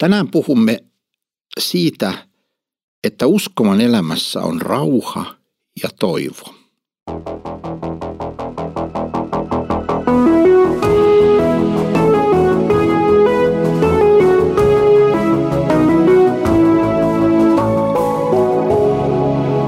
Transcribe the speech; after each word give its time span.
Tänään 0.00 0.30
puhumme 0.30 0.78
siitä, 1.60 2.26
että 3.04 3.26
uskoman 3.26 3.80
elämässä 3.80 4.40
on 4.40 4.62
rauha 4.62 5.34
ja 5.82 5.88
toivo. 5.98 6.54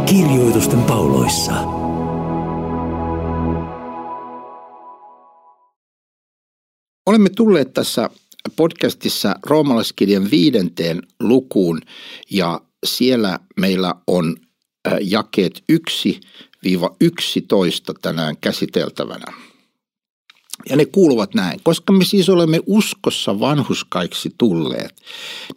Kirjoitusten 0.07 0.83
pauloissa. 0.83 1.53
Olemme 7.07 7.29
tulleet 7.37 7.73
tässä 7.75 8.11
podcastissa 8.56 9.34
roomalaiskirjan 9.46 10.30
viidenteen 10.30 11.02
lukuun 11.20 11.80
ja 12.30 12.61
siellä 12.86 13.39
meillä 13.61 13.94
on 14.07 14.36
äh, 14.89 14.98
jakeet 15.00 15.64
1-11 15.72 15.76
tänään 18.03 18.36
käsiteltävänä. 18.40 19.32
Ja 20.68 20.76
ne 20.76 20.84
kuuluvat 20.84 21.34
näin. 21.34 21.61
Koska 21.62 21.93
me 21.93 22.04
siis 22.04 22.29
olemme 22.29 22.61
uskossa 22.67 23.40
vanhuskaiksi 23.40 24.34
tulleet, 24.39 25.03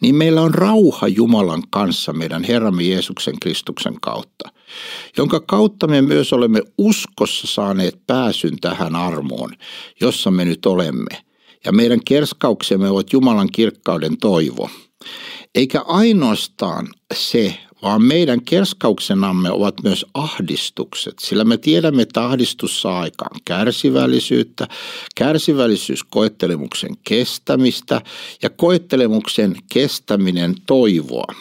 niin 0.02 0.16
meillä 0.16 0.42
on 0.42 0.54
rauha 0.54 1.08
Jumalan 1.08 1.64
kanssa 1.70 2.14
meidän 2.14 2.44
Herramme 2.44 2.84
Jeesuksen 2.84 3.40
Kristuksen 3.40 4.00
kautta, 4.02 4.50
jonka 5.18 5.40
kautta 5.40 5.88
me 5.88 6.02
myös 6.02 6.34
olemme 6.34 6.62
uskossa 6.78 7.48
saaneet 7.48 8.00
pääsyn 8.08 8.60
tähän 8.62 8.96
armoon, 8.96 9.52
jossa 10.02 10.32
me 10.32 10.46
nyt 10.46 10.66
olemme. 10.66 11.25
Ja 11.66 11.72
meidän 11.72 12.00
kerskauksemme 12.06 12.90
ovat 12.90 13.14
Jumalan 13.14 13.50
kirkkauden 13.52 14.18
toivo. 14.18 14.70
Eikä 15.56 15.82
ainoastaan 15.82 16.88
se, 17.14 17.58
vaan 17.82 18.02
meidän 18.02 18.42
kerskauksenamme 18.42 19.52
ovat 19.52 19.84
myös 19.84 20.06
ahdistukset, 20.14 21.20
sillä 21.20 21.44
me 21.44 21.58
tiedämme, 21.58 22.02
että 22.02 22.26
ahdistus 22.26 22.82
saa 22.82 23.00
aikaan 23.00 23.40
kärsivällisyyttä, 23.46 24.68
kärsivällisyys 25.16 26.04
koettelemuksen 26.04 26.98
kestämistä 27.04 28.02
ja 28.42 28.50
koettelemuksen 28.50 29.56
kestäminen 29.74 30.56
toivoa. 30.68 31.34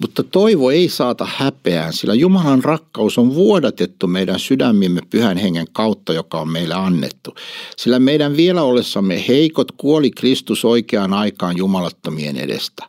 Mutta 0.00 0.22
toivo 0.22 0.70
ei 0.70 0.88
saata 0.88 1.28
häpeään, 1.36 1.92
sillä 1.92 2.14
Jumalan 2.14 2.64
rakkaus 2.64 3.18
on 3.18 3.34
vuodatettu 3.34 4.06
meidän 4.06 4.40
sydämimme 4.40 5.00
pyhän 5.10 5.36
hengen 5.36 5.66
kautta, 5.72 6.12
joka 6.12 6.40
on 6.40 6.48
meille 6.48 6.74
annettu. 6.74 7.34
Sillä 7.76 7.98
meidän 7.98 8.36
vielä 8.36 8.62
ollessamme 8.62 9.24
heikot 9.28 9.72
kuoli 9.72 10.10
Kristus 10.10 10.64
oikeaan 10.64 11.12
aikaan 11.12 11.56
jumalattomien 11.56 12.36
edestä. 12.36 12.84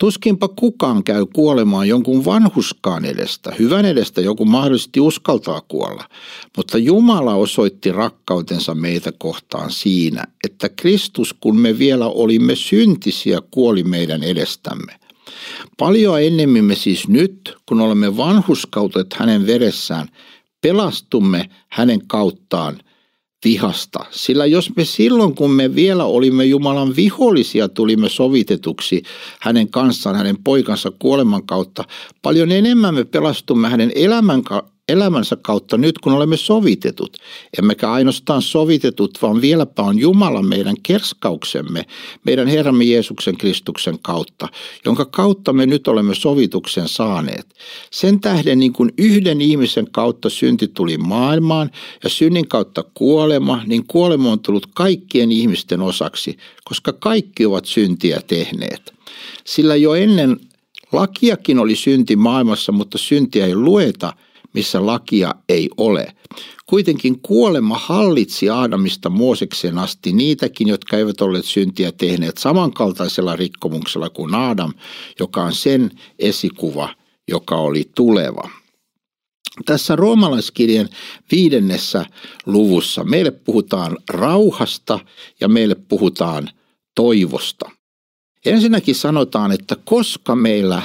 Tuskinpa 0.00 0.48
kukaan 0.48 1.04
käy 1.04 1.26
kuolemaan 1.32 1.88
jonkun 1.88 2.24
vanhuskaan 2.24 3.04
edestä, 3.04 3.52
hyvän 3.58 3.84
edestä 3.84 4.20
joku 4.20 4.44
mahdollisesti 4.44 5.00
uskaltaa 5.00 5.60
kuolla. 5.68 6.04
Mutta 6.56 6.78
Jumala 6.78 7.34
osoitti 7.34 7.92
rakkautensa 7.92 8.74
meitä 8.74 9.12
kohtaan 9.18 9.70
siinä, 9.70 10.24
että 10.44 10.68
Kristus, 10.68 11.34
kun 11.40 11.58
me 11.58 11.78
vielä 11.78 12.06
olimme 12.06 12.56
syntisiä, 12.56 13.40
kuoli 13.50 13.82
meidän 13.82 14.22
edestämme. 14.22 14.97
Paljon 15.78 16.22
ennemmin 16.22 16.64
me 16.64 16.74
siis 16.74 17.08
nyt, 17.08 17.56
kun 17.66 17.80
olemme 17.80 18.16
vanhuskautet 18.16 19.14
hänen 19.14 19.46
veressään, 19.46 20.08
pelastumme 20.60 21.50
hänen 21.68 22.06
kauttaan 22.06 22.78
vihasta. 23.44 24.04
Sillä 24.10 24.46
jos 24.46 24.76
me 24.76 24.84
silloin, 24.84 25.34
kun 25.34 25.50
me 25.50 25.74
vielä 25.74 26.04
olimme 26.04 26.44
Jumalan 26.44 26.96
vihollisia, 26.96 27.68
tulimme 27.68 28.08
sovitetuksi 28.08 29.02
hänen 29.40 29.70
kanssaan, 29.70 30.16
hänen 30.16 30.36
poikansa 30.44 30.92
kuoleman 30.98 31.46
kautta, 31.46 31.84
paljon 32.22 32.52
enemmän 32.52 32.94
me 32.94 33.04
pelastumme 33.04 33.68
hänen 33.68 33.92
elämän 33.94 34.42
elämänsä 34.88 35.36
kautta 35.42 35.76
nyt, 35.78 35.98
kun 35.98 36.12
olemme 36.12 36.36
sovitetut. 36.36 37.16
Emmekä 37.58 37.92
ainoastaan 37.92 38.42
sovitetut, 38.42 39.18
vaan 39.22 39.40
vieläpä 39.40 39.82
on 39.82 39.98
Jumala 39.98 40.42
meidän 40.42 40.76
kerskauksemme, 40.82 41.84
meidän 42.24 42.46
Herramme 42.46 42.84
Jeesuksen 42.84 43.36
Kristuksen 43.36 43.98
kautta, 44.02 44.48
jonka 44.84 45.04
kautta 45.04 45.52
me 45.52 45.66
nyt 45.66 45.88
olemme 45.88 46.14
sovituksen 46.14 46.88
saaneet. 46.88 47.46
Sen 47.90 48.20
tähden 48.20 48.58
niin 48.58 48.72
kuin 48.72 48.92
yhden 48.98 49.40
ihmisen 49.40 49.90
kautta 49.90 50.30
synti 50.30 50.68
tuli 50.68 50.98
maailmaan 50.98 51.70
ja 52.04 52.08
synnin 52.08 52.48
kautta 52.48 52.84
kuolema, 52.94 53.62
niin 53.66 53.86
kuolema 53.86 54.32
on 54.32 54.40
tullut 54.40 54.66
kaikkien 54.74 55.32
ihmisten 55.32 55.80
osaksi, 55.80 56.36
koska 56.64 56.92
kaikki 56.92 57.46
ovat 57.46 57.64
syntiä 57.64 58.20
tehneet. 58.26 58.94
Sillä 59.44 59.76
jo 59.76 59.94
ennen 59.94 60.36
lakiakin 60.92 61.58
oli 61.58 61.76
synti 61.76 62.16
maailmassa, 62.16 62.72
mutta 62.72 62.98
syntiä 62.98 63.46
ei 63.46 63.54
lueta– 63.54 64.12
missä 64.54 64.86
lakia 64.86 65.34
ei 65.48 65.70
ole. 65.76 66.14
Kuitenkin 66.66 67.20
kuolema 67.20 67.78
hallitsi 67.78 68.50
Aadamista 68.50 69.10
Mooseksen 69.10 69.78
asti 69.78 70.12
niitäkin, 70.12 70.68
jotka 70.68 70.96
eivät 70.96 71.20
olleet 71.20 71.44
syntiä 71.44 71.92
tehneet 71.92 72.38
samankaltaisella 72.38 73.36
rikkomuksella 73.36 74.10
kuin 74.10 74.34
Aadam, 74.34 74.72
joka 75.20 75.42
on 75.42 75.52
sen 75.52 75.90
esikuva, 76.18 76.94
joka 77.28 77.56
oli 77.56 77.90
tuleva. 77.94 78.50
Tässä 79.64 79.96
roomalaiskirjan 79.96 80.88
viidennessä 81.32 82.06
luvussa 82.46 83.04
meille 83.04 83.30
puhutaan 83.30 83.96
rauhasta 84.10 84.98
ja 85.40 85.48
meille 85.48 85.74
puhutaan 85.74 86.50
toivosta. 86.94 87.70
Ensinnäkin 88.46 88.94
sanotaan, 88.94 89.52
että 89.52 89.76
koska 89.84 90.36
meillä, 90.36 90.82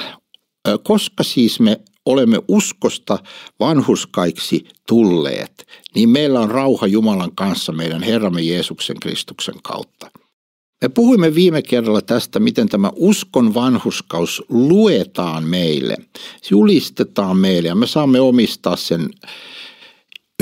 koska 0.82 1.22
siis 1.22 1.60
me 1.60 1.80
olemme 2.06 2.40
uskosta 2.48 3.18
vanhuskaiksi 3.60 4.64
tulleet, 4.88 5.66
niin 5.94 6.08
meillä 6.08 6.40
on 6.40 6.50
rauha 6.50 6.86
Jumalan 6.86 7.34
kanssa 7.34 7.72
meidän 7.72 8.02
Herramme 8.02 8.42
Jeesuksen 8.42 8.96
Kristuksen 9.00 9.54
kautta. 9.62 10.10
Me 10.82 10.88
puhuimme 10.88 11.34
viime 11.34 11.62
kerralla 11.62 12.00
tästä, 12.00 12.40
miten 12.40 12.68
tämä 12.68 12.90
uskon 12.96 13.54
vanhuskaus 13.54 14.42
luetaan 14.48 15.44
meille, 15.44 15.96
julistetaan 16.50 17.36
meille 17.36 17.68
ja 17.68 17.74
me 17.74 17.86
saamme 17.86 18.20
omistaa 18.20 18.76
sen 18.76 19.10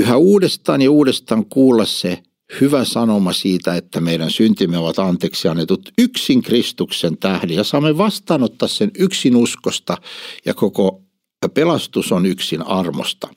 yhä 0.01 0.17
uudestaan 0.17 0.81
ja 0.81 0.91
uudestaan 0.91 1.45
kuulla 1.45 1.85
se 1.85 2.23
hyvä 2.61 2.85
sanoma 2.85 3.33
siitä, 3.33 3.75
että 3.75 4.01
meidän 4.01 4.31
syntimme 4.31 4.77
ovat 4.77 4.99
anteeksi 4.99 5.47
annetut 5.47 5.89
yksin 5.97 6.41
Kristuksen 6.41 7.17
tähden 7.17 7.55
ja 7.55 7.63
saamme 7.63 7.97
vastaanottaa 7.97 8.67
sen 8.67 8.91
yksin 8.99 9.35
uskosta 9.35 9.97
ja 10.45 10.53
koko 10.53 11.01
pelastus 11.49 12.11
on 12.11 12.25
yksin 12.25 12.67
armosta. 12.67 13.27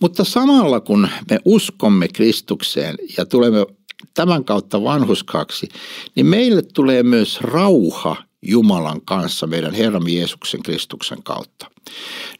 Mutta 0.00 0.24
samalla 0.24 0.80
kun 0.80 1.08
me 1.30 1.38
uskomme 1.44 2.08
Kristukseen 2.08 2.94
ja 3.16 3.26
tulemme 3.26 3.66
tämän 4.14 4.44
kautta 4.44 4.82
vanhuskaksi, 4.82 5.68
niin 6.16 6.26
meille 6.26 6.62
tulee 6.62 7.02
myös 7.02 7.40
rauha 7.40 8.16
Jumalan 8.42 9.00
kanssa 9.00 9.46
meidän 9.46 9.74
Herramme 9.74 10.10
Jeesuksen 10.10 10.62
Kristuksen 10.62 11.22
kautta. 11.22 11.70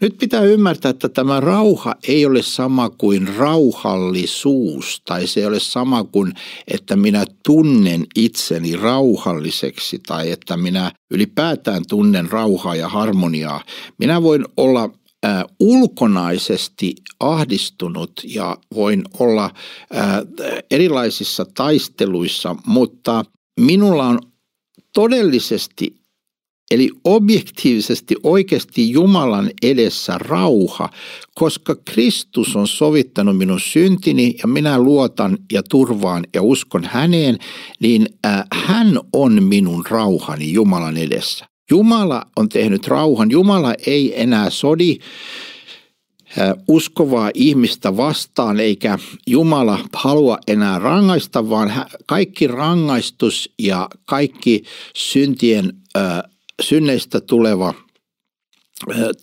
Nyt 0.01 0.19
pitää 0.19 0.43
ymmärtää, 0.43 0.91
että 0.91 1.09
tämä 1.09 1.41
rauha 1.41 1.95
ei 2.09 2.27
ole 2.27 2.43
sama 2.43 2.91
kuin 2.91 3.37
rauhallisuus 3.37 5.03
tai 5.05 5.27
se 5.27 5.41
ei 5.41 5.47
ole 5.47 5.61
sama 5.61 6.05
kuin, 6.05 6.33
että 6.69 6.97
minä 6.97 7.25
tunnen 7.47 8.06
itseni 8.17 8.77
rauhalliseksi 8.77 9.99
tai 10.06 10.31
että 10.31 10.56
minä 10.56 10.93
ylipäätään 11.11 11.83
tunnen 11.89 12.31
rauhaa 12.31 12.77
ja 12.77 12.89
harmoniaa. 12.89 13.65
Minä 13.99 14.23
voin 14.23 14.45
olla 14.56 14.91
äh, 15.25 15.45
ulkonaisesti 15.61 16.95
ahdistunut 17.21 18.12
ja 18.25 18.56
voin 18.75 19.05
olla 19.19 19.45
äh, 19.45 20.17
erilaisissa 20.71 21.47
taisteluissa, 21.55 22.56
mutta 22.67 23.25
minulla 23.61 24.06
on 24.06 24.21
todellisesti 24.95 26.06
Eli 26.71 26.91
objektiivisesti 27.04 28.14
oikeasti 28.23 28.91
Jumalan 28.91 29.50
edessä 29.62 30.19
rauha, 30.19 30.88
koska 31.35 31.76
Kristus 31.85 32.56
on 32.56 32.69
sovittanut 32.69 33.38
minun 33.38 33.61
syntini 33.61 34.35
ja 34.43 34.49
minä 34.49 34.79
luotan 34.79 35.38
ja 35.52 35.62
turvaan 35.62 36.25
ja 36.35 36.43
uskon 36.43 36.85
häneen, 36.85 37.38
niin 37.81 38.06
äh, 38.26 38.44
hän 38.52 39.00
on 39.12 39.43
minun 39.43 39.85
rauhani 39.91 40.52
Jumalan 40.52 40.96
edessä. 40.96 41.46
Jumala 41.70 42.23
on 42.37 42.49
tehnyt 42.49 42.87
rauhan. 42.87 43.31
Jumala 43.31 43.75
ei 43.87 44.23
enää 44.23 44.50
sodi 44.50 44.99
äh, 46.38 46.55
uskovaa 46.69 47.31
ihmistä 47.35 47.96
vastaan, 47.96 48.61
eikä 48.61 48.99
Jumala 49.26 49.79
halua 49.93 50.38
enää 50.49 50.79
rangaista, 50.79 51.50
vaan 51.50 51.73
kaikki 52.06 52.46
rangaistus 52.46 53.52
ja 53.58 53.88
kaikki 54.05 54.62
syntien 54.96 55.73
äh, 55.96 56.23
synneistä 56.62 57.20
tuleva 57.20 57.75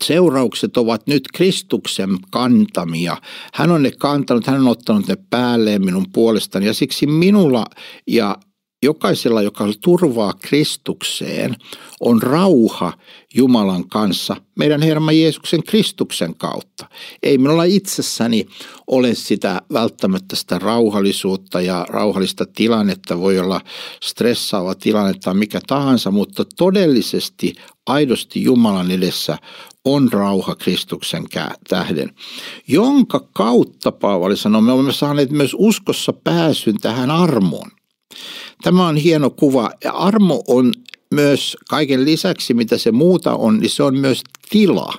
seuraukset 0.04 0.76
ovat 0.76 1.06
nyt 1.06 1.22
Kristuksen 1.34 2.10
kantamia. 2.30 3.16
Hän 3.54 3.70
on 3.70 3.82
ne 3.82 3.90
kantanut, 3.98 4.46
hän 4.46 4.60
on 4.60 4.68
ottanut 4.68 5.08
ne 5.08 5.16
päälleen 5.30 5.84
minun 5.84 6.06
puolestani 6.12 6.66
ja 6.66 6.74
siksi 6.74 7.06
minulla 7.06 7.64
ja 8.06 8.36
jokaisella, 8.84 9.42
joka 9.42 9.64
turvaa 9.80 10.32
Kristukseen, 10.32 11.56
on 12.00 12.22
rauha 12.22 12.92
Jumalan 13.34 13.88
kanssa 13.88 14.36
meidän 14.58 14.82
Herra 14.82 15.12
Jeesuksen 15.12 15.62
Kristuksen 15.62 16.34
kautta. 16.34 16.88
Ei 17.22 17.38
minulla 17.38 17.64
itsessäni 17.64 18.46
ole 18.86 19.14
sitä 19.14 19.62
välttämättä 19.72 20.36
sitä 20.36 20.58
rauhallisuutta 20.58 21.60
ja 21.60 21.86
rauhallista 21.88 22.46
tilannetta, 22.46 23.18
voi 23.18 23.38
olla 23.38 23.60
stressaava 24.02 24.74
tilanne 24.74 25.14
tai 25.24 25.34
mikä 25.34 25.60
tahansa, 25.66 26.10
mutta 26.10 26.44
todellisesti, 26.56 27.54
aidosti 27.86 28.42
Jumalan 28.42 28.90
edessä 28.90 29.38
on 29.84 30.12
rauha 30.12 30.54
Kristuksen 30.54 31.24
tähden, 31.68 32.10
jonka 32.68 33.28
kautta 33.32 33.92
Paavali 33.92 34.36
sanoo, 34.36 34.60
me 34.60 34.72
olemme 34.72 34.92
saaneet 34.92 35.30
myös 35.30 35.56
uskossa 35.58 36.12
pääsyn 36.12 36.76
tähän 36.80 37.10
armoon. 37.10 37.70
Tämä 38.64 38.88
on 38.88 38.96
hieno 38.96 39.30
kuva. 39.30 39.70
Ja 39.84 39.92
armo 39.92 40.42
on 40.48 40.72
myös 41.10 41.56
kaiken 41.68 42.04
lisäksi, 42.04 42.54
mitä 42.54 42.78
se 42.78 42.92
muuta 42.92 43.34
on, 43.34 43.58
niin 43.58 43.70
se 43.70 43.82
on 43.82 43.98
myös 43.98 44.22
tila. 44.50 44.92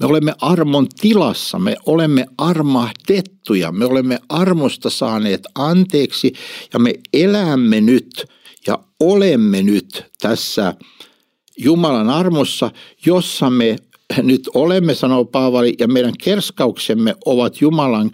Me 0.00 0.06
olemme 0.06 0.34
armon 0.40 0.86
tilassa, 1.00 1.58
me 1.58 1.76
olemme 1.86 2.26
armahdettuja, 2.38 3.72
me 3.72 3.84
olemme 3.84 4.18
armosta 4.28 4.90
saaneet 4.90 5.42
anteeksi 5.54 6.32
ja 6.72 6.78
me 6.78 6.94
elämme 7.12 7.80
nyt 7.80 8.26
ja 8.66 8.78
olemme 9.00 9.62
nyt 9.62 10.04
tässä 10.20 10.74
Jumalan 11.58 12.10
armossa, 12.10 12.70
jossa 13.06 13.50
me 13.50 13.76
nyt 14.22 14.50
olemme, 14.54 14.94
sanoo 14.94 15.24
Paavali, 15.24 15.74
ja 15.78 15.88
meidän 15.88 16.14
kerskauksemme 16.24 17.14
ovat 17.26 17.60
Jumalan, 17.60 18.10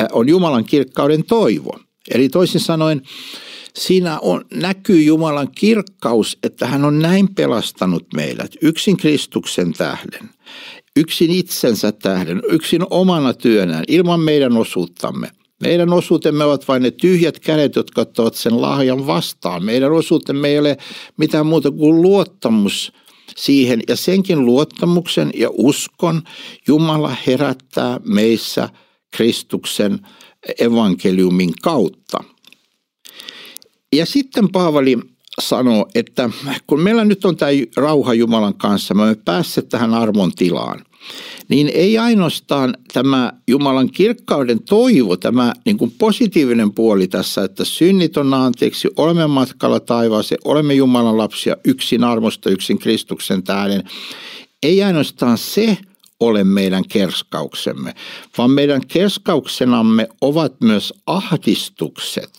äh, 0.00 0.06
on 0.12 0.28
Jumalan 0.28 0.64
kirkkauden 0.64 1.24
toivo. 1.24 1.78
Eli 2.14 2.28
toisin 2.28 2.60
sanoen, 2.60 3.02
siinä 3.74 4.18
on, 4.18 4.44
näkyy 4.54 5.02
Jumalan 5.02 5.50
kirkkaus, 5.50 6.38
että 6.42 6.66
hän 6.66 6.84
on 6.84 6.98
näin 6.98 7.34
pelastanut 7.34 8.06
meidät 8.14 8.52
yksin 8.62 8.96
Kristuksen 8.96 9.72
tähden, 9.72 10.30
yksin 10.96 11.30
itsensä 11.30 11.92
tähden, 11.92 12.42
yksin 12.48 12.82
omana 12.90 13.34
työnään, 13.34 13.84
ilman 13.88 14.20
meidän 14.20 14.56
osuuttamme. 14.56 15.30
Meidän 15.60 15.92
osuutemme 15.92 16.44
ovat 16.44 16.68
vain 16.68 16.82
ne 16.82 16.90
tyhjät 16.90 17.38
kädet, 17.38 17.76
jotka 17.76 18.00
ottavat 18.00 18.34
sen 18.34 18.62
lahjan 18.62 19.06
vastaan. 19.06 19.64
Meidän 19.64 19.92
osuutemme 19.92 20.48
ei 20.48 20.58
ole 20.58 20.76
mitään 21.16 21.46
muuta 21.46 21.70
kuin 21.70 22.02
luottamus 22.02 22.92
siihen 23.36 23.82
ja 23.88 23.96
senkin 23.96 24.44
luottamuksen 24.46 25.30
ja 25.34 25.48
uskon 25.52 26.22
Jumala 26.68 27.16
herättää 27.26 28.00
meissä 28.04 28.68
Kristuksen 29.10 29.98
evankeliumin 30.58 31.52
kautta. 31.62 32.24
Ja 33.96 34.06
sitten 34.06 34.48
Paavali 34.52 34.98
sanoo, 35.40 35.88
että 35.94 36.30
kun 36.66 36.80
meillä 36.80 37.04
nyt 37.04 37.24
on 37.24 37.36
tämä 37.36 37.50
rauha 37.76 38.14
Jumalan 38.14 38.54
kanssa, 38.54 38.94
me 38.94 39.16
päässeet 39.24 39.68
tähän 39.68 39.94
armon 39.94 40.32
tilaan, 40.32 40.84
niin 41.48 41.70
ei 41.74 41.98
ainoastaan 41.98 42.74
tämä 42.92 43.32
Jumalan 43.48 43.90
kirkkauden 43.90 44.62
toivo, 44.62 45.16
tämä 45.16 45.52
niin 45.64 45.78
kuin 45.78 45.94
positiivinen 45.98 46.72
puoli 46.72 47.08
tässä, 47.08 47.44
että 47.44 47.64
synnit 47.64 48.16
on 48.16 48.34
anteeksi, 48.34 48.88
olemme 48.96 49.26
matkalla 49.26 49.80
taivaaseen, 49.80 50.40
olemme 50.44 50.74
Jumalan 50.74 51.18
lapsia 51.18 51.56
yksin 51.64 52.04
armosta, 52.04 52.50
yksin 52.50 52.78
Kristuksen 52.78 53.42
tähden. 53.42 53.82
Ei 54.62 54.82
ainoastaan 54.82 55.38
se, 55.38 55.78
ole 56.20 56.44
meidän 56.44 56.88
kerskauksemme, 56.88 57.94
vaan 58.38 58.50
meidän 58.50 58.86
kerskauksenamme 58.86 60.08
ovat 60.20 60.60
myös 60.60 60.94
ahdistukset. 61.06 62.30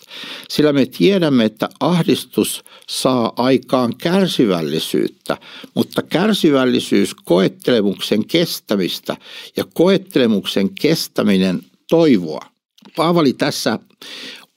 Sillä 0.49 0.73
me 0.73 0.85
tiedämme, 0.85 1.45
että 1.45 1.69
ahdistus 1.79 2.63
saa 2.89 3.33
aikaan 3.35 3.97
kärsivällisyyttä, 3.97 5.37
mutta 5.73 6.01
kärsivällisyys 6.01 7.15
koettelemuksen 7.15 8.27
kestämistä 8.27 9.17
ja 9.57 9.63
koettelemuksen 9.73 10.69
kestäminen 10.75 11.61
toivoa. 11.89 12.45
Paavali 12.95 13.33
tässä 13.33 13.79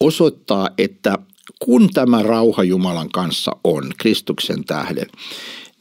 osoittaa, 0.01 0.69
että 0.79 1.19
kun 1.59 1.91
tämä 1.91 2.23
rauha 2.23 2.65
Jumalan 2.65 3.09
kanssa 3.09 3.57
on 3.65 3.93
Kristuksen 3.99 4.65
tähden, 4.65 5.07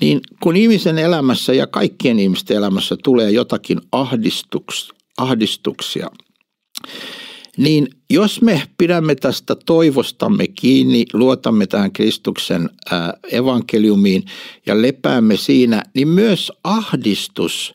niin 0.04 0.22
kun 0.40 0.56
ihmisen 0.56 0.98
elämässä 0.98 1.54
ja 1.54 1.68
kaikkien 1.68 2.20
ihmisten 2.20 2.58
elämässä 2.58 2.96
tulee 3.04 3.32
jotakin 3.32 3.82
ahdistuks, 3.92 4.90
ahdistuksia, 5.18 6.10
niin 7.58 7.88
jos 8.10 8.42
me 8.42 8.64
pidämme 8.78 9.16
tästä 9.16 9.56
toivostamme 9.66 10.48
kiinni, 10.48 11.06
luotamme 11.14 11.68
tähän 11.68 11.92
Kristuksen 11.92 12.70
evankeliumiin 13.32 14.24
ja 14.66 14.82
lepäämme 14.82 15.38
siinä, 15.38 15.84
niin 15.96 16.08
myös 16.08 16.52
ahdistus 16.64 17.74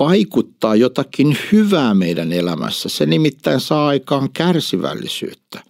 vaikuttaa 0.00 0.76
jotakin 0.76 1.38
hyvää 1.52 1.94
meidän 1.94 2.32
elämässä. 2.32 2.88
Se 2.88 3.06
nimittäin 3.06 3.60
saa 3.60 3.86
aikaan 3.88 4.32
kärsivällisyyttä. 4.32 5.60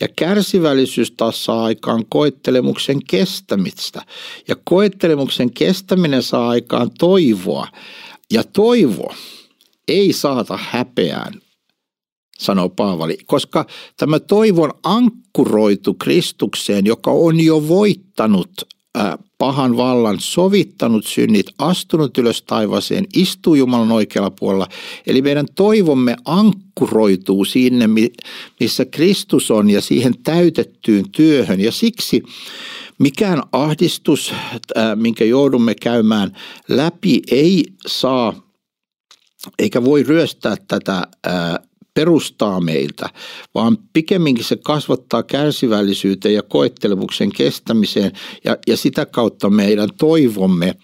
Ja 0.00 0.08
kärsivällisyys 0.16 1.10
taas 1.10 1.44
saa 1.44 1.64
aikaan 1.64 2.04
koettelemuksen 2.08 3.04
kestämistä. 3.10 4.02
Ja 4.48 4.56
koettelemuksen 4.64 5.54
kestäminen 5.54 6.22
saa 6.22 6.48
aikaan 6.48 6.90
toivoa. 6.98 7.68
Ja 8.32 8.44
toivo 8.44 9.14
ei 9.88 10.12
saata 10.12 10.58
häpeään, 10.62 11.40
sanoo 12.38 12.68
Paavali, 12.68 13.18
koska 13.26 13.66
tämä 13.96 14.20
toivon 14.20 14.70
ankkuroitu 14.82 15.94
Kristukseen, 15.94 16.86
joka 16.86 17.10
on 17.10 17.40
jo 17.40 17.68
voittanut 17.68 18.50
pahan 19.44 19.76
vallan, 19.76 20.20
sovittanut 20.20 21.06
synnit, 21.06 21.46
astunut 21.58 22.18
ylös 22.18 22.42
taivaaseen, 22.42 23.06
istuu 23.14 23.54
Jumalan 23.54 23.92
oikealla 23.92 24.30
puolella. 24.30 24.68
Eli 25.06 25.22
meidän 25.22 25.46
toivomme 25.54 26.16
ankkuroituu 26.24 27.44
sinne, 27.44 27.88
missä 28.60 28.84
Kristus 28.84 29.50
on 29.50 29.70
ja 29.70 29.80
siihen 29.80 30.14
täytettyyn 30.22 31.10
työhön. 31.10 31.60
Ja 31.60 31.72
siksi 31.72 32.22
mikään 32.98 33.42
ahdistus, 33.52 34.34
minkä 34.94 35.24
joudumme 35.24 35.74
käymään 35.74 36.36
läpi, 36.68 37.22
ei 37.30 37.64
saa 37.86 38.34
eikä 39.58 39.84
voi 39.84 40.02
ryöstää 40.02 40.56
tätä 40.68 41.06
perustaa 41.94 42.60
meiltä, 42.60 43.10
vaan 43.54 43.78
pikemminkin 43.92 44.44
se 44.44 44.56
kasvattaa 44.56 45.22
kärsivällisyyteen 45.22 46.34
ja 46.34 46.42
koettelemuksen 46.42 47.32
kestämiseen 47.32 48.12
ja, 48.44 48.56
ja 48.66 48.76
sitä 48.76 49.06
kautta 49.06 49.50
meidän 49.50 49.88
toivomme 49.98 50.74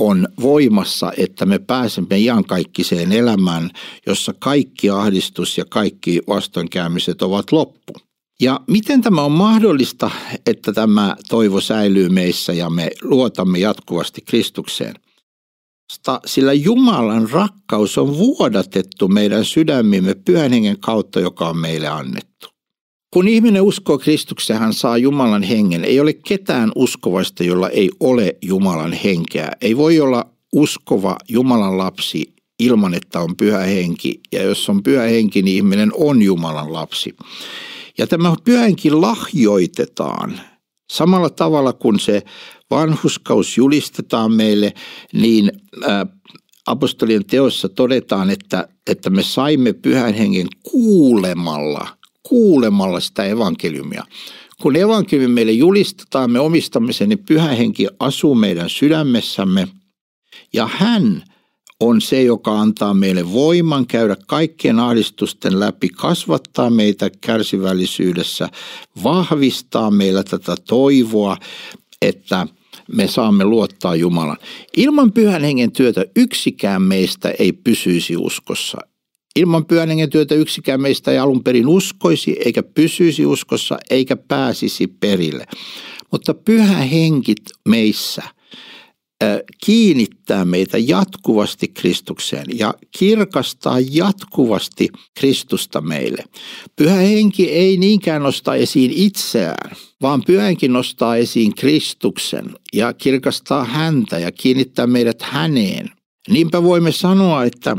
on 0.00 0.28
voimassa, 0.40 1.12
että 1.16 1.46
me 1.46 1.58
pääsemme 1.58 2.18
iankaikkiseen 2.18 3.12
elämään, 3.12 3.70
jossa 4.06 4.34
kaikki 4.38 4.90
ahdistus 4.90 5.58
ja 5.58 5.64
kaikki 5.64 6.20
vastoinkäymiset 6.28 7.22
ovat 7.22 7.52
loppu. 7.52 7.92
Ja 8.40 8.60
miten 8.66 9.02
tämä 9.02 9.22
on 9.22 9.32
mahdollista, 9.32 10.10
että 10.46 10.72
tämä 10.72 11.16
toivo 11.28 11.60
säilyy 11.60 12.08
meissä 12.08 12.52
ja 12.52 12.70
me 12.70 12.90
luotamme 13.02 13.58
jatkuvasti 13.58 14.20
Kristukseen? 14.20 14.94
Sillä 16.26 16.52
Jumalan 16.52 17.30
rakkaus 17.30 17.98
on 17.98 18.18
vuodatettu 18.18 19.08
meidän 19.08 19.44
sydämimme 19.44 20.14
pyhän 20.14 20.50
hengen 20.50 20.80
kautta, 20.80 21.20
joka 21.20 21.48
on 21.48 21.56
meille 21.56 21.88
annettu. 21.88 22.48
Kun 23.10 23.28
ihminen 23.28 23.62
uskoo 23.62 23.98
Kristukseen, 23.98 24.58
hän 24.58 24.74
saa 24.74 24.98
Jumalan 24.98 25.42
hengen. 25.42 25.84
Ei 25.84 26.00
ole 26.00 26.12
ketään 26.12 26.72
uskovaista, 26.74 27.44
jolla 27.44 27.68
ei 27.68 27.90
ole 28.00 28.36
Jumalan 28.42 28.92
henkeä. 28.92 29.50
Ei 29.60 29.76
voi 29.76 30.00
olla 30.00 30.26
uskova 30.52 31.16
Jumalan 31.28 31.78
lapsi 31.78 32.34
ilman, 32.58 32.94
että 32.94 33.20
on 33.20 33.36
pyhä 33.36 33.58
henki. 33.58 34.20
Ja 34.32 34.42
jos 34.42 34.68
on 34.68 34.82
pyhä 34.82 35.02
henki, 35.02 35.42
niin 35.42 35.56
ihminen 35.56 35.90
on 35.94 36.22
Jumalan 36.22 36.72
lapsi. 36.72 37.16
Ja 37.98 38.06
tämä 38.06 38.34
pyhä 38.44 38.62
henki 38.62 38.90
lahjoitetaan 38.90 40.40
samalla 40.90 41.30
tavalla 41.30 41.72
kuin 41.72 42.00
se 42.00 42.22
vanhuskaus 42.70 43.56
julistetaan 43.56 44.32
meille, 44.32 44.72
niin 45.12 45.52
apostolien 46.66 47.24
teossa 47.24 47.68
todetaan, 47.68 48.30
että, 48.30 48.68
että 48.90 49.10
me 49.10 49.22
saimme 49.22 49.72
pyhän 49.72 50.14
hengen 50.14 50.46
kuulemalla, 50.62 51.88
kuulemalla 52.22 53.00
sitä 53.00 53.24
evankeliumia. 53.24 54.04
Kun 54.62 54.76
evankeliumi 54.76 55.34
meille 55.34 55.52
julistetaan, 55.52 56.30
me 56.30 56.40
omistamme 56.40 56.92
sen, 56.92 57.08
niin 57.08 57.24
pyhä 57.28 57.48
henki 57.48 57.86
asuu 57.98 58.34
meidän 58.34 58.70
sydämessämme 58.70 59.68
ja 60.52 60.68
hän 60.72 61.22
on 61.80 62.00
se, 62.00 62.22
joka 62.22 62.60
antaa 62.60 62.94
meille 62.94 63.32
voiman 63.32 63.86
käydä 63.86 64.16
kaikkien 64.26 64.78
ahdistusten 64.78 65.60
läpi, 65.60 65.88
kasvattaa 65.88 66.70
meitä 66.70 67.10
kärsivällisyydessä, 67.20 68.48
vahvistaa 69.04 69.90
meillä 69.90 70.24
tätä 70.24 70.54
toivoa, 70.68 71.36
että– 72.02 72.46
me 72.92 73.06
saamme 73.06 73.44
luottaa 73.44 73.96
Jumalan. 73.96 74.36
Ilman 74.76 75.12
pyhän 75.12 75.42
hengen 75.42 75.72
työtä 75.72 76.04
yksikään 76.16 76.82
meistä 76.82 77.32
ei 77.38 77.52
pysyisi 77.52 78.16
uskossa. 78.16 78.78
Ilman 79.36 79.64
pyhän 79.64 79.88
hengen 79.88 80.10
työtä 80.10 80.34
yksikään 80.34 80.80
meistä 80.80 81.10
ei 81.10 81.18
alun 81.18 81.44
perin 81.44 81.68
uskoisi, 81.68 82.36
eikä 82.44 82.62
pysyisi 82.62 83.26
uskossa, 83.26 83.78
eikä 83.90 84.16
pääsisi 84.16 84.86
perille. 84.86 85.46
Mutta 86.12 86.34
pyhä 86.34 86.76
henki 86.76 87.34
meissä– 87.68 88.22
kiinnittää 89.64 90.44
meitä 90.44 90.78
jatkuvasti 90.78 91.68
Kristukseen 91.68 92.46
ja 92.54 92.74
kirkastaa 92.98 93.76
jatkuvasti 93.90 94.88
Kristusta 95.18 95.80
meille. 95.80 96.24
Pyhä 96.76 96.94
henki 96.94 97.50
ei 97.50 97.76
niinkään 97.76 98.22
nosta 98.22 98.54
esiin 98.54 98.92
itseään, 98.94 99.76
vaan 100.02 100.22
pyhä 100.26 100.42
henki 100.42 100.68
nostaa 100.68 101.16
esiin 101.16 101.54
Kristuksen 101.54 102.54
ja 102.72 102.92
kirkastaa 102.92 103.64
häntä 103.64 104.18
ja 104.18 104.32
kiinnittää 104.32 104.86
meidät 104.86 105.22
häneen. 105.22 105.90
Niinpä 106.28 106.62
voimme 106.62 106.92
sanoa, 106.92 107.44
että 107.44 107.76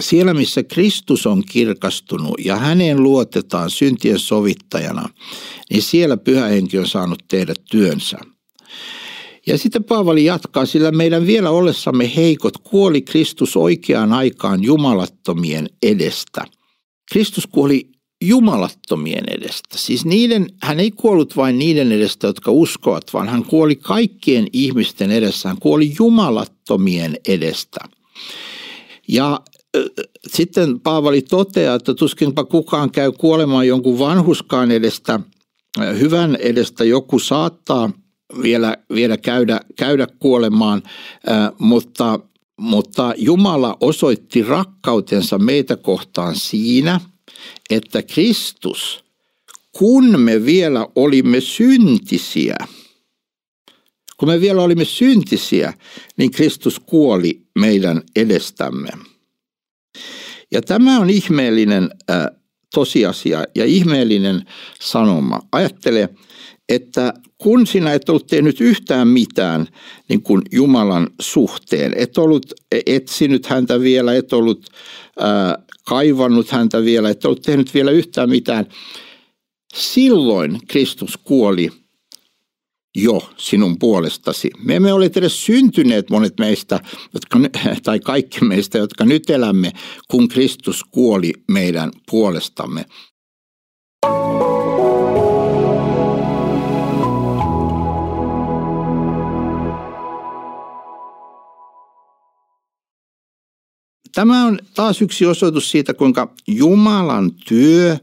siellä 0.00 0.34
missä 0.34 0.62
Kristus 0.62 1.26
on 1.26 1.42
kirkastunut 1.50 2.34
ja 2.44 2.56
häneen 2.56 3.02
luotetaan 3.02 3.70
syntien 3.70 4.18
sovittajana, 4.18 5.08
niin 5.70 5.82
siellä 5.82 6.16
pyhä 6.16 6.46
henki 6.46 6.78
on 6.78 6.88
saanut 6.88 7.22
tehdä 7.28 7.54
työnsä. 7.70 8.18
Ja 9.48 9.58
sitten 9.58 9.84
Paavali 9.84 10.24
jatkaa, 10.24 10.66
sillä 10.66 10.90
meidän 10.90 11.26
vielä 11.26 11.50
ollessamme 11.50 12.12
heikot 12.16 12.58
kuoli 12.58 13.02
Kristus 13.02 13.56
oikeaan 13.56 14.12
aikaan 14.12 14.62
jumalattomien 14.62 15.68
edestä. 15.82 16.44
Kristus 17.12 17.46
kuoli 17.46 17.90
jumalattomien 18.24 19.24
edestä. 19.30 19.78
Siis 19.78 20.04
niiden, 20.04 20.46
hän 20.62 20.80
ei 20.80 20.90
kuollut 20.90 21.36
vain 21.36 21.58
niiden 21.58 21.92
edestä, 21.92 22.26
jotka 22.26 22.50
uskovat, 22.50 23.04
vaan 23.12 23.28
hän 23.28 23.44
kuoli 23.44 23.76
kaikkien 23.76 24.46
ihmisten 24.52 25.10
edessä. 25.10 25.48
Hän 25.48 25.58
kuoli 25.58 25.92
jumalattomien 25.98 27.16
edestä. 27.28 27.80
Ja 29.08 29.40
sitten 30.26 30.80
Paavali 30.80 31.22
toteaa, 31.22 31.74
että 31.74 31.94
tuskinpa 31.94 32.44
kukaan 32.44 32.90
käy 32.90 33.12
kuolemaan 33.12 33.66
jonkun 33.66 33.98
vanhuskaan 33.98 34.70
edestä, 34.70 35.20
hyvän 35.98 36.36
edestä 36.36 36.84
joku 36.84 37.18
saattaa 37.18 37.90
vielä, 38.42 38.76
vielä 38.94 39.16
käydä, 39.16 39.60
käydä 39.76 40.06
kuolemaan, 40.18 40.82
mutta, 41.58 42.20
mutta 42.60 43.14
Jumala 43.16 43.76
osoitti 43.80 44.42
rakkautensa 44.42 45.38
meitä 45.38 45.76
kohtaan 45.76 46.36
siinä, 46.36 47.00
että 47.70 48.02
Kristus, 48.02 49.04
kun 49.72 50.20
me 50.20 50.44
vielä 50.44 50.86
olimme 50.94 51.40
syntisiä, 51.40 52.56
kun 54.16 54.28
me 54.28 54.40
vielä 54.40 54.62
olimme 54.62 54.84
syntisiä, 54.84 55.74
niin 56.16 56.30
Kristus 56.30 56.80
kuoli 56.80 57.42
meidän 57.58 58.02
edestämme. 58.16 58.88
Ja 60.50 60.62
tämä 60.62 61.00
on 61.00 61.10
ihmeellinen 61.10 61.90
äh, 62.10 62.26
tosiasia 62.74 63.44
ja 63.54 63.64
ihmeellinen 63.64 64.46
sanoma. 64.80 65.40
Ajattele, 65.52 66.08
että 66.68 67.14
kun 67.38 67.66
sinä 67.66 67.92
et 67.92 68.08
ollut 68.08 68.26
tehnyt 68.26 68.60
yhtään 68.60 69.08
mitään 69.08 69.66
niin 70.08 70.22
kuin 70.22 70.42
Jumalan 70.52 71.06
suhteen, 71.20 71.92
et 71.96 72.18
ollut 72.18 72.52
etsinyt 72.86 73.46
häntä 73.46 73.80
vielä, 73.80 74.14
et 74.14 74.32
ollut 74.32 74.66
ää, 75.18 75.58
kaivannut 75.86 76.50
häntä 76.50 76.82
vielä, 76.84 77.10
et 77.10 77.24
ollut 77.24 77.42
tehnyt 77.42 77.74
vielä 77.74 77.90
yhtään 77.90 78.30
mitään, 78.30 78.66
silloin 79.74 80.58
Kristus 80.68 81.16
kuoli 81.16 81.70
jo 82.96 83.30
sinun 83.36 83.78
puolestasi. 83.78 84.50
Me 84.64 84.76
emme 84.76 84.92
ole 84.92 85.10
edes 85.16 85.46
syntyneet 85.46 86.10
monet 86.10 86.38
meistä, 86.38 86.80
jotka, 87.14 87.38
tai 87.82 88.00
kaikki 88.00 88.44
meistä, 88.44 88.78
jotka 88.78 89.04
nyt 89.04 89.30
elämme, 89.30 89.72
kun 90.08 90.28
Kristus 90.28 90.84
kuoli 90.90 91.32
meidän 91.48 91.90
puolestamme. 92.10 92.84
Tämä 104.14 104.46
on 104.46 104.58
taas 104.74 105.02
yksi 105.02 105.26
osoitus 105.26 105.70
siitä, 105.70 105.94
kuinka 105.94 106.34
Jumalan 106.46 107.30
työ 107.48 107.96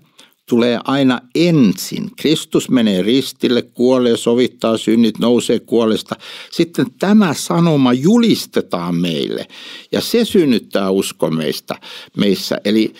tulee 0.49 0.79
aina 0.83 1.21
ensin. 1.35 2.11
Kristus 2.15 2.69
menee 2.69 3.01
ristille, 3.01 3.61
kuolee, 3.61 4.17
sovittaa 4.17 4.77
synnit, 4.77 5.19
nousee 5.19 5.59
kuolesta. 5.59 6.15
Sitten 6.51 6.85
tämä 6.99 7.33
sanoma 7.33 7.93
julistetaan 7.93 8.95
meille 8.95 9.47
ja 9.91 10.01
se 10.01 10.25
synnyttää 10.25 10.89
usko 10.89 11.29
meistä, 11.31 11.75
meissä. 12.17 12.57
Eli 12.65 12.93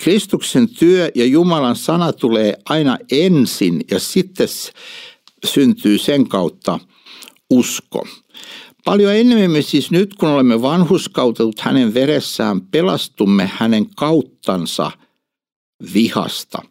Kristuksen 0.00 0.68
työ 0.68 1.10
ja 1.14 1.26
Jumalan 1.26 1.76
sana 1.76 2.12
tulee 2.12 2.54
aina 2.68 2.98
ensin 3.10 3.80
ja 3.90 4.00
sitten 4.00 4.48
syntyy 5.46 5.98
sen 5.98 6.28
kautta 6.28 6.78
usko. 7.50 8.06
Paljon 8.84 9.14
enemmän 9.14 9.62
siis 9.62 9.90
nyt, 9.90 10.14
kun 10.14 10.28
olemme 10.28 10.62
vanhuskautetut 10.62 11.60
hänen 11.60 11.94
veressään, 11.94 12.60
pelastumme 12.60 13.50
hänen 13.54 13.86
kauttansa 13.96 14.90
vihasta. 15.94 16.62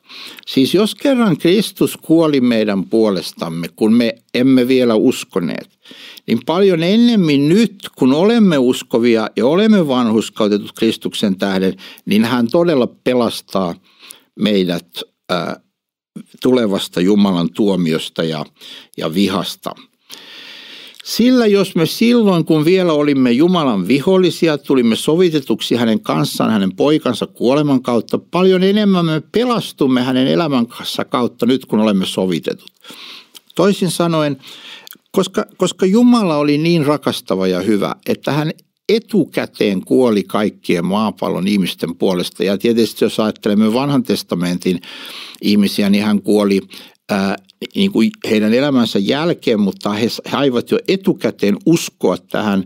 Siis 0.47 0.73
jos 0.73 0.95
kerran 0.95 1.37
Kristus 1.37 1.97
kuoli 1.97 2.41
meidän 2.41 2.85
puolestamme, 2.85 3.67
kun 3.75 3.93
me 3.93 4.15
emme 4.33 4.67
vielä 4.67 4.95
uskoneet, 4.95 5.79
niin 6.27 6.39
paljon 6.45 6.83
enemmän 6.83 7.49
nyt, 7.49 7.89
kun 7.95 8.13
olemme 8.13 8.57
uskovia 8.57 9.29
ja 9.35 9.45
olemme 9.45 9.87
vanhuskautetut 9.87 10.71
Kristuksen 10.71 11.37
tähden, 11.37 11.73
niin 12.05 12.25
hän 12.25 12.47
todella 12.51 12.87
pelastaa 12.87 13.75
meidät 14.39 14.87
ää, 15.29 15.59
tulevasta 16.41 17.01
Jumalan 17.01 17.49
tuomiosta 17.53 18.23
ja, 18.23 18.45
ja 18.97 19.13
vihasta. 19.13 19.75
Sillä 21.03 21.47
jos 21.47 21.75
me 21.75 21.85
silloin, 21.85 22.45
kun 22.45 22.65
vielä 22.65 22.93
olimme 22.93 23.31
Jumalan 23.31 23.87
vihollisia, 23.87 24.57
tulimme 24.57 24.95
sovitetuksi 24.95 25.75
hänen 25.75 25.99
kanssaan, 25.99 26.51
hänen 26.51 26.75
poikansa 26.75 27.27
kuoleman 27.27 27.81
kautta, 27.81 28.19
paljon 28.31 28.63
enemmän 28.63 29.05
me 29.05 29.21
pelastumme 29.31 30.01
hänen 30.01 30.27
elämän 30.27 30.67
kanssa 30.67 31.05
kautta 31.05 31.45
nyt, 31.45 31.65
kun 31.65 31.79
olemme 31.79 32.05
sovitetut. 32.05 32.71
Toisin 33.55 33.91
sanoen, 33.91 34.37
koska, 35.11 35.45
koska 35.57 35.85
Jumala 35.85 36.37
oli 36.37 36.57
niin 36.57 36.85
rakastava 36.85 37.47
ja 37.47 37.61
hyvä, 37.61 37.95
että 38.07 38.31
hän 38.31 38.51
etukäteen 38.89 39.85
kuoli 39.85 40.23
kaikkien 40.23 40.85
maapallon 40.85 41.47
ihmisten 41.47 41.95
puolesta. 41.95 42.43
Ja 42.43 42.57
tietysti 42.57 43.05
jos 43.05 43.19
ajattelemme 43.19 43.73
vanhan 43.73 44.03
testamentin 44.03 44.81
ihmisiä, 45.41 45.89
niin 45.89 46.03
hän 46.03 46.21
kuoli 46.21 46.61
niin 47.75 47.91
kuin 47.91 48.11
heidän 48.29 48.53
elämänsä 48.53 48.99
jälkeen, 48.99 49.59
mutta 49.59 49.93
he 49.93 50.09
saivat 50.09 50.71
jo 50.71 50.79
etukäteen 50.87 51.57
uskoa 51.65 52.17
tähän 52.17 52.63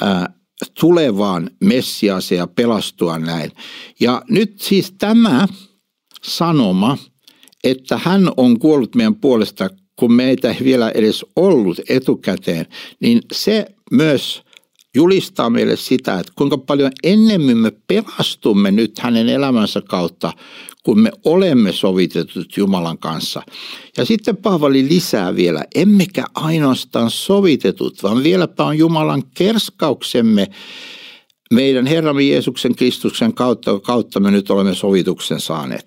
ää, 0.00 0.34
tulevaan 0.80 1.50
Messiaaseen 1.64 2.38
ja 2.38 2.46
pelastua 2.46 3.18
näin. 3.18 3.52
Ja 4.00 4.22
nyt 4.30 4.60
siis 4.60 4.94
tämä 4.98 5.48
sanoma, 6.22 6.98
että 7.64 8.00
hän 8.02 8.30
on 8.36 8.58
kuollut 8.58 8.94
meidän 8.94 9.16
puolesta, 9.16 9.70
kun 9.96 10.12
meitä 10.12 10.50
ei 10.50 10.64
vielä 10.64 10.90
edes 10.90 11.26
ollut 11.36 11.80
etukäteen, 11.88 12.66
niin 13.00 13.20
se 13.32 13.66
myös 13.90 14.42
julistaa 14.96 15.50
meille 15.50 15.76
sitä, 15.76 16.18
että 16.20 16.32
kuinka 16.36 16.58
paljon 16.58 16.92
ennemmin 17.02 17.58
me 17.58 17.72
pelastumme 17.86 18.70
nyt 18.70 18.98
hänen 18.98 19.28
elämänsä 19.28 19.82
kautta, 19.88 20.32
kun 20.82 21.00
me 21.00 21.10
olemme 21.24 21.72
sovitetut 21.72 22.56
Jumalan 22.56 22.98
kanssa. 22.98 23.42
Ja 23.96 24.04
sitten 24.04 24.36
Paavali 24.36 24.88
lisää 24.88 25.36
vielä, 25.36 25.64
emmekä 25.74 26.24
ainoastaan 26.34 27.10
sovitetut, 27.10 28.02
vaan 28.02 28.22
vieläpä 28.22 28.64
on 28.64 28.78
Jumalan 28.78 29.22
kerskauksemme 29.34 30.48
meidän 31.50 31.86
Herramme 31.86 32.22
Jeesuksen 32.22 32.74
Kristuksen 32.74 33.34
kautta, 33.34 33.80
kautta 33.80 34.20
me 34.20 34.30
nyt 34.30 34.50
olemme 34.50 34.74
sovituksen 34.74 35.40
saaneet. 35.40 35.86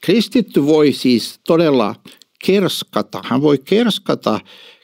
Kristitty 0.00 0.66
voi 0.66 0.92
siis 0.92 1.40
todella 1.46 1.94
kerskata, 2.46 3.22
hän 3.24 3.42
voi 3.42 3.58
kerskata 3.58 4.40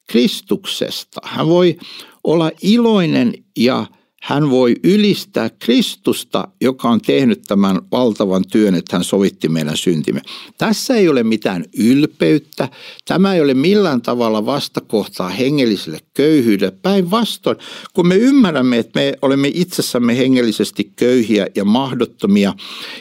Kristuksesta, 0.07 1.21
hän 1.25 1.47
voi 1.49 1.79
olla 2.25 2.51
iloinen 2.63 3.35
ja 3.59 3.87
hän 4.23 4.51
voi 4.51 4.77
ylistää 4.85 5.51
Kristusta, 5.59 6.49
joka 6.61 6.89
on 6.89 7.01
tehnyt 7.01 7.43
tämän 7.43 7.81
valtavan 7.93 8.45
työn, 8.53 8.75
että 8.75 8.97
hän 8.97 9.05
sovitti 9.05 9.49
meidän 9.49 9.77
syntimme. 9.77 10.21
Tässä 10.59 10.95
ei 10.95 11.09
ole 11.09 11.23
mitään 11.23 11.65
ylpeyttä. 11.79 12.69
Tämä 13.05 13.35
ei 13.35 13.41
ole 13.41 13.55
millään 13.55 14.03
tavalla 14.03 14.47
vastakohtaa 14.47 15.29
hengelliselle 15.29 15.99
köyhyydelle. 16.15 16.77
Päinvastoin, 16.83 17.57
kun 17.93 18.09
me 18.09 18.17
ymmärrämme, 18.17 18.79
että 18.79 19.01
me 19.01 19.15
olemme 19.23 19.51
itsessämme 19.55 20.19
hengellisesti 20.19 20.93
köyhiä 20.97 21.47
ja 21.55 21.65
mahdottomia 21.65 22.55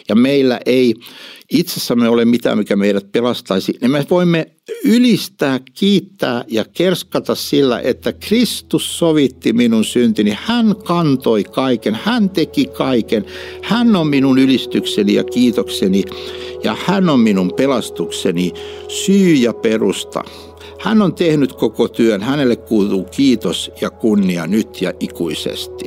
ja 0.10 0.16
meillä 0.16 0.60
ei 0.66 0.96
itsessämme 1.50 2.10
ole 2.10 2.26
mitään, 2.26 2.58
mikä 2.58 2.76
meidät 2.76 3.12
pelastaisi, 3.12 3.74
niin 3.82 3.92
me 3.92 4.06
voimme 4.10 4.52
ylistää, 4.86 5.60
kiittää 5.74 6.44
ja 6.48 6.66
kerskata 6.74 7.36
sillä, 7.36 7.80
että 7.80 8.14
Kristus 8.14 9.00
sovitti 9.00 9.54
minun 9.54 9.86
syntini. 9.86 10.38
Hän 10.44 10.76
kantoi 10.76 11.44
kaiken, 11.44 12.00
hän 12.04 12.30
teki 12.30 12.66
kaiken. 12.66 13.26
Hän 13.64 13.96
on 13.96 14.08
minun 14.08 14.40
ylistykseni 14.40 15.14
ja 15.14 15.24
kiitokseni 15.24 16.04
ja 16.64 16.78
hän 16.86 17.10
on 17.10 17.20
minun 17.20 17.54
pelastukseni, 17.56 18.52
syy 18.88 19.34
ja 19.34 19.54
perusta. 19.54 20.24
Hän 20.80 21.02
on 21.02 21.16
tehnyt 21.16 21.54
koko 21.54 21.88
työn, 21.88 22.22
hänelle 22.22 22.56
kuuluu 22.56 23.04
kiitos 23.04 23.72
ja 23.82 23.90
kunnia 23.90 24.48
nyt 24.48 24.82
ja 24.82 24.94
ikuisesti. 25.00 25.86